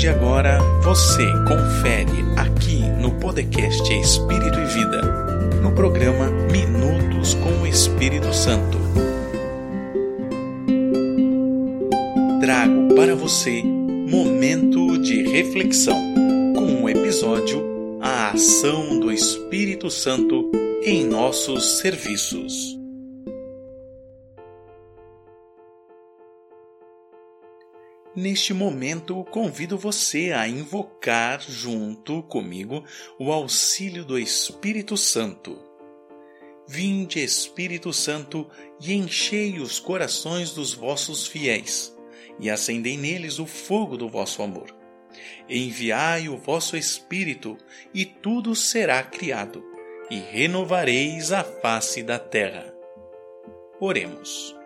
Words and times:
de 0.00 0.08
agora, 0.08 0.58
você 0.82 1.26
confere 1.46 2.24
aqui 2.34 2.80
no 3.02 3.10
podcast 3.20 3.92
Espírito 3.92 4.58
e 4.58 4.64
Vida, 4.64 5.02
no 5.60 5.72
programa 5.72 6.30
Minutos 6.50 7.34
com 7.34 7.50
o 7.60 7.66
Espírito 7.66 8.32
Santo. 8.32 8.78
Trago 12.40 12.94
para 12.94 13.14
você 13.14 13.62
momento 13.62 14.96
de 15.02 15.22
reflexão 15.28 16.02
com 16.56 16.84
o 16.84 16.88
episódio 16.88 17.98
A 18.00 18.30
Ação 18.30 18.98
do 19.00 19.12
Espírito 19.12 19.90
Santo 19.90 20.50
em 20.82 21.04
nossos 21.04 21.78
serviços. 21.78 22.79
Neste 28.14 28.52
momento, 28.52 29.24
convido 29.30 29.78
você 29.78 30.32
a 30.32 30.48
invocar 30.48 31.40
junto 31.40 32.24
comigo 32.24 32.84
o 33.18 33.30
auxílio 33.30 34.04
do 34.04 34.18
Espírito 34.18 34.96
Santo. 34.96 35.56
Vinde, 36.66 37.22
Espírito 37.22 37.92
Santo, 37.92 38.48
e 38.80 38.92
enchei 38.92 39.60
os 39.60 39.78
corações 39.78 40.50
dos 40.50 40.74
vossos 40.74 41.26
fiéis, 41.26 41.96
e 42.40 42.50
acendei 42.50 42.96
neles 42.96 43.38
o 43.38 43.46
fogo 43.46 43.96
do 43.96 44.08
vosso 44.08 44.42
amor. 44.42 44.74
Enviai 45.48 46.28
o 46.28 46.36
vosso 46.36 46.76
Espírito, 46.76 47.56
e 47.94 48.04
tudo 48.04 48.56
será 48.56 49.04
criado, 49.04 49.64
e 50.10 50.16
renovareis 50.18 51.30
a 51.30 51.44
face 51.44 52.02
da 52.02 52.18
terra. 52.18 52.74
Oremos. 53.80 54.59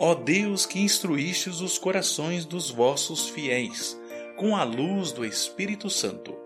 Ó 0.00 0.14
Deus 0.14 0.64
que 0.64 0.80
instruístes 0.80 1.60
os 1.60 1.76
corações 1.76 2.44
dos 2.44 2.70
vossos 2.70 3.28
fiéis 3.28 4.00
com 4.36 4.54
a 4.54 4.62
luz 4.62 5.10
do 5.10 5.24
Espírito 5.24 5.90
Santo, 5.90 6.36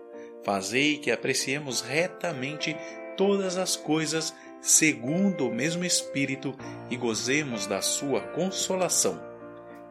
fazei 0.43 0.97
que 0.97 1.11
apreciemos 1.11 1.81
retamente 1.81 2.75
todas 3.15 3.55
as 3.55 3.75
coisas 3.75 4.33
segundo 4.59 5.47
o 5.47 5.53
mesmo 5.53 5.85
Espírito 5.85 6.55
e 6.89 6.97
gozemos 6.97 7.67
da 7.67 7.81
sua 7.81 8.21
consolação. 8.21 9.21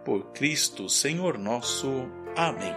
Por 0.05 0.33
Cristo, 0.33 0.89
Senhor 0.89 1.39
nosso. 1.39 1.89
Amém. 2.35 2.75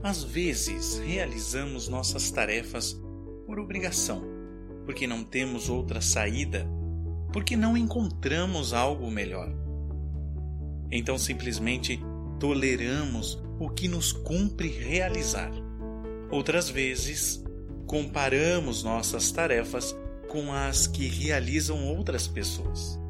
Às 0.00 0.22
vezes 0.22 0.98
realizamos 0.98 1.88
nossas 1.88 2.30
tarefas 2.30 2.96
por 3.56 3.62
obrigação, 3.62 4.22
porque 4.84 5.06
não 5.06 5.24
temos 5.24 5.70
outra 5.70 6.02
saída, 6.02 6.68
porque 7.32 7.56
não 7.56 7.74
encontramos 7.74 8.74
algo 8.74 9.10
melhor. 9.10 9.50
Então 10.92 11.16
simplesmente 11.16 11.98
toleramos 12.38 13.42
o 13.58 13.70
que 13.70 13.88
nos 13.88 14.12
cumpre 14.12 14.68
realizar. 14.68 15.50
Outras 16.30 16.68
vezes, 16.68 17.42
comparamos 17.86 18.82
nossas 18.82 19.30
tarefas 19.32 19.96
com 20.28 20.52
as 20.52 20.86
que 20.86 21.08
realizam 21.08 21.82
outras 21.86 22.28
pessoas. 22.28 23.00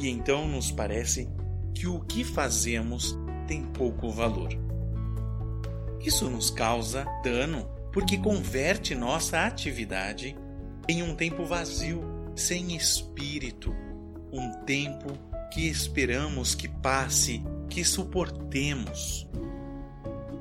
E 0.00 0.08
então 0.08 0.48
nos 0.48 0.72
parece 0.72 1.28
que 1.72 1.86
o 1.86 2.00
que 2.00 2.24
fazemos 2.24 3.16
tem 3.46 3.62
pouco 3.62 4.10
valor. 4.10 4.48
Isso 6.00 6.28
nos 6.28 6.50
causa 6.50 7.06
dano 7.22 7.75
porque 7.96 8.18
converte 8.18 8.94
nossa 8.94 9.46
atividade 9.46 10.36
em 10.86 11.02
um 11.02 11.14
tempo 11.14 11.46
vazio, 11.46 12.04
sem 12.34 12.76
espírito, 12.76 13.74
um 14.30 14.52
tempo 14.66 15.18
que 15.50 15.66
esperamos 15.66 16.54
que 16.54 16.68
passe, 16.68 17.42
que 17.70 17.82
suportemos. 17.82 19.26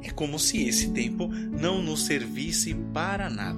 É 0.04 0.10
como 0.10 0.38
se 0.38 0.68
esse 0.68 0.92
tempo 0.92 1.30
não 1.30 1.82
nos 1.82 2.06
servisse 2.06 2.74
para 2.94 3.30
nada 3.30 3.58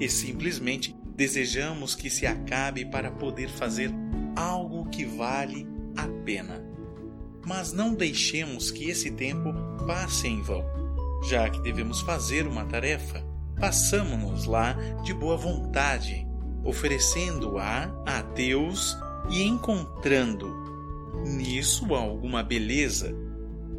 e 0.00 0.08
simplesmente 0.08 0.92
desejamos 1.14 1.94
que 1.94 2.10
se 2.10 2.26
acabe 2.26 2.84
para 2.84 3.12
poder 3.12 3.48
fazer 3.48 3.92
algo 4.34 4.90
que 4.90 5.04
vale 5.04 5.68
a 5.96 6.08
pena. 6.24 6.60
Mas 7.46 7.72
não 7.72 7.94
deixemos 7.94 8.72
que 8.72 8.90
esse 8.90 9.12
tempo 9.12 9.54
passe 9.86 10.26
em 10.26 10.42
vão 10.42 10.80
já 11.22 11.48
que 11.48 11.60
devemos 11.60 12.00
fazer 12.00 12.46
uma 12.46 12.64
tarefa, 12.64 13.22
passamos-nos 13.58 14.46
lá 14.46 14.72
de 15.04 15.12
boa 15.12 15.36
vontade, 15.36 16.26
oferecendo-a 16.64 17.90
a 18.06 18.22
Deus 18.22 18.96
e 19.28 19.42
encontrando 19.42 20.48
nisso 21.26 21.94
alguma 21.94 22.42
beleza. 22.42 23.14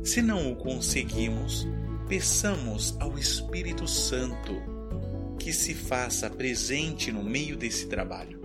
Se 0.03 0.21
não 0.21 0.51
o 0.51 0.55
conseguimos, 0.55 1.67
peçamos 2.07 2.95
ao 2.99 3.17
Espírito 3.17 3.87
Santo 3.87 4.53
que 5.39 5.51
se 5.51 5.73
faça 5.73 6.29
presente 6.29 7.11
no 7.11 7.23
meio 7.23 7.57
desse 7.57 7.87
trabalho 7.87 8.39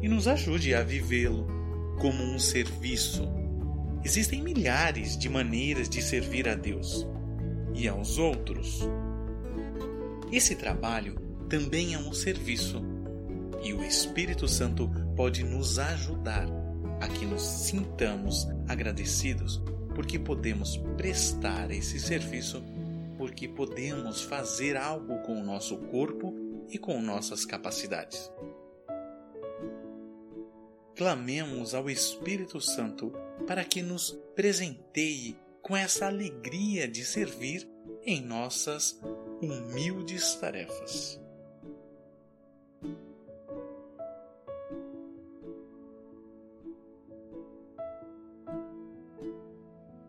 e 0.00 0.08
nos 0.08 0.26
ajude 0.26 0.74
a 0.74 0.82
vivê-lo 0.82 1.46
como 2.00 2.22
um 2.22 2.38
serviço. 2.38 3.28
Existem 4.04 4.42
milhares 4.42 5.18
de 5.18 5.28
maneiras 5.28 5.88
de 5.88 6.00
servir 6.00 6.48
a 6.48 6.54
Deus 6.54 7.06
e 7.78 7.88
aos 7.88 8.18
outros. 8.18 8.80
Esse 10.32 10.56
trabalho 10.56 11.14
também 11.48 11.94
é 11.94 11.98
um 11.98 12.12
serviço 12.12 12.82
e 13.62 13.72
o 13.72 13.82
Espírito 13.82 14.46
Santo 14.48 14.90
pode 15.16 15.44
nos 15.44 15.78
ajudar 15.78 16.46
a 17.00 17.08
que 17.08 17.24
nos 17.24 17.42
sintamos 17.42 18.46
agradecidos 18.68 19.62
porque 19.94 20.18
podemos 20.18 20.76
prestar 20.96 21.72
esse 21.72 21.98
serviço, 21.98 22.62
porque 23.16 23.48
podemos 23.48 24.22
fazer 24.22 24.76
algo 24.76 25.18
com 25.22 25.40
o 25.40 25.44
nosso 25.44 25.76
corpo 25.76 26.32
e 26.68 26.78
com 26.78 27.00
nossas 27.00 27.44
capacidades. 27.44 28.30
Clamemos 30.94 31.74
ao 31.74 31.88
Espírito 31.88 32.60
Santo 32.60 33.12
para 33.46 33.64
que 33.64 33.82
nos 33.82 34.12
presenteie 34.36 35.36
com 35.68 35.76
essa 35.76 36.06
alegria 36.06 36.88
de 36.88 37.04
servir 37.04 37.68
em 38.02 38.22
nossas 38.22 38.98
humildes 39.42 40.34
tarefas. 40.36 41.20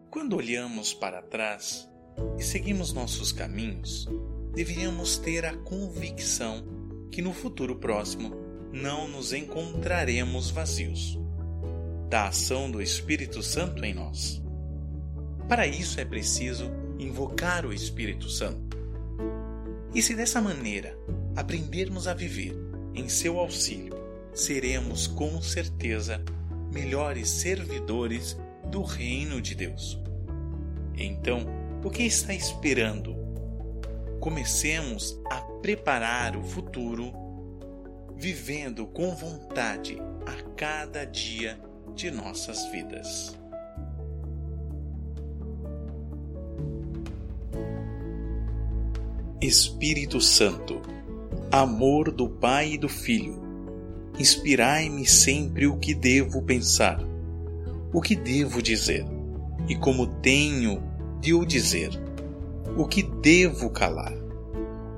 Quando 0.10 0.38
olhamos 0.38 0.94
para 0.94 1.22
trás 1.22 1.90
e 2.38 2.42
seguimos 2.42 2.94
nossos 2.94 3.34
caminhos, 3.34 4.08
deveríamos 4.56 5.18
ter 5.18 5.46
a 5.46 5.58
convicção 5.58 6.64
que 7.12 7.22
no 7.22 7.34
futuro 7.34 7.76
próximo 7.76 8.34
não 8.72 9.10
nos 9.10 9.34
encontraremos 9.34 10.50
vazios 10.50 11.20
da 12.10 12.30
ação 12.30 12.72
do 12.72 12.82
Espírito 12.82 13.44
Santo 13.44 13.84
em 13.84 13.94
nós. 13.94 14.42
Para 15.50 15.66
isso 15.66 16.00
é 16.00 16.06
preciso 16.06 16.72
invocar 17.00 17.66
o 17.66 17.74
Espírito 17.74 18.30
Santo. 18.30 18.78
E 19.96 20.00
se 20.00 20.14
dessa 20.14 20.40
maneira 20.40 20.96
aprendermos 21.36 22.08
a 22.08 22.14
viver 22.14 22.56
em 22.94 23.10
seu 23.10 23.40
auxílio, 23.40 23.96
seremos 24.32 25.08
com 25.08 25.42
certeza 25.42 26.24
melhores 26.72 27.30
servidores 27.30 28.38
do 28.70 28.84
reino 28.84 29.42
de 29.42 29.56
Deus. 29.56 30.00
Então, 30.96 31.48
o 31.84 31.90
que 31.90 32.04
está 32.04 32.32
esperando? 32.32 33.16
Comecemos 34.20 35.20
a 35.32 35.42
preparar 35.64 36.38
o 36.38 36.44
futuro, 36.44 37.12
vivendo 38.16 38.86
com 38.86 39.16
vontade 39.16 39.98
a 40.28 40.44
cada 40.56 41.06
dia 41.06 41.60
de 41.96 42.12
nossas 42.12 42.70
vidas. 42.72 43.36
Espírito 49.42 50.20
Santo, 50.20 50.82
amor 51.50 52.12
do 52.12 52.28
Pai 52.28 52.74
e 52.74 52.78
do 52.78 52.90
Filho, 52.90 53.42
inspirai-me 54.20 55.08
sempre 55.08 55.66
o 55.66 55.78
que 55.78 55.94
devo 55.94 56.42
pensar, 56.42 57.02
o 57.94 58.02
que 58.02 58.18
devo 58.18 58.62
dizer 58.62 59.06
e 59.70 59.78
como 59.78 60.08
tenho 60.08 60.84
de 61.22 61.34
o 61.34 61.46
dizer, 61.46 61.90
o 62.78 62.86
que 62.86 63.02
devo 63.02 63.70
calar, 63.70 64.14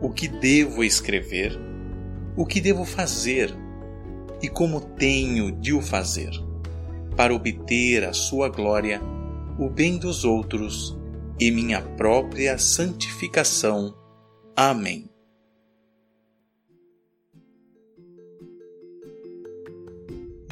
o 0.02 0.10
que 0.10 0.28
devo 0.28 0.84
escrever, 0.84 1.56
o 2.36 2.44
que 2.44 2.60
devo 2.60 2.84
fazer 2.84 3.56
e 4.42 4.50
como 4.50 4.82
tenho 4.82 5.52
de 5.52 5.72
o 5.72 5.84
fazer, 5.84 6.32
para 7.16 7.32
obter 7.32 8.06
a 8.06 8.12
sua 8.12 8.50
glória, 8.50 9.00
o 9.60 9.70
bem 9.70 10.00
dos 10.00 10.26
outros 10.26 10.98
e 11.40 11.52
minha 11.52 11.80
própria 11.80 12.58
santificação 12.58 14.01
Amém. 14.56 15.10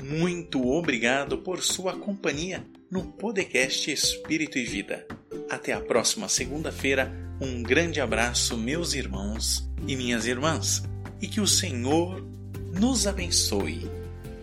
muito 0.10 0.68
obrigado 0.68 1.38
por 1.38 1.62
sua 1.62 1.94
companhia 1.94 2.66
no 2.90 3.04
podcast 3.04 3.92
Espírito 3.92 4.58
e 4.58 4.66
Vida. 4.66 5.06
Até 5.50 5.72
a 5.72 5.80
próxima 5.80 6.28
segunda-feira. 6.28 7.12
Um 7.40 7.62
grande 7.62 8.02
abraço, 8.02 8.58
meus 8.58 8.94
irmãos 8.94 9.70
e 9.88 9.96
minhas 9.96 10.26
irmãs, 10.26 10.84
e 11.22 11.28
que 11.28 11.40
o 11.40 11.48
Senhor 11.48 12.22
nos 12.74 13.06
abençoe. 13.06 13.90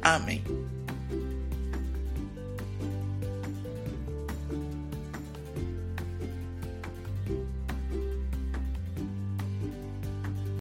Amém. 0.01 0.45